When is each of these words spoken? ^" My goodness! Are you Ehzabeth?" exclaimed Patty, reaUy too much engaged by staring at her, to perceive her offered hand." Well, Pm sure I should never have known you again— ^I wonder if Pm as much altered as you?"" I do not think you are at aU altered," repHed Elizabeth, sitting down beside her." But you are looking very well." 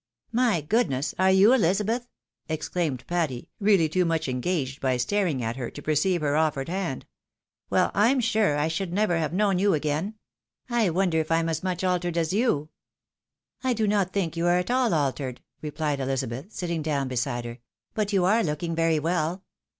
^" 0.01 0.03
My 0.31 0.61
goodness! 0.61 1.13
Are 1.19 1.29
you 1.29 1.49
Ehzabeth?" 1.49 2.07
exclaimed 2.57 3.05
Patty, 3.05 3.49
reaUy 3.61 3.91
too 3.91 4.03
much 4.03 4.27
engaged 4.27 4.81
by 4.81 4.97
staring 4.97 5.43
at 5.43 5.57
her, 5.57 5.69
to 5.69 5.79
perceive 5.83 6.21
her 6.21 6.35
offered 6.35 6.69
hand." 6.69 7.05
Well, 7.69 7.91
Pm 7.91 8.19
sure 8.19 8.57
I 8.57 8.67
should 8.67 8.91
never 8.91 9.17
have 9.19 9.31
known 9.31 9.59
you 9.59 9.75
again— 9.75 10.15
^I 10.71 10.89
wonder 10.89 11.19
if 11.19 11.27
Pm 11.27 11.49
as 11.51 11.61
much 11.61 11.83
altered 11.83 12.17
as 12.17 12.33
you?"" 12.33 12.69
I 13.63 13.73
do 13.73 13.85
not 13.87 14.11
think 14.11 14.35
you 14.35 14.47
are 14.47 14.57
at 14.57 14.71
aU 14.71 14.91
altered," 14.91 15.39
repHed 15.61 15.99
Elizabeth, 15.99 16.51
sitting 16.51 16.81
down 16.81 17.07
beside 17.07 17.45
her." 17.45 17.59
But 17.93 18.11
you 18.11 18.25
are 18.25 18.43
looking 18.43 18.73
very 18.73 18.97
well." 18.97 19.43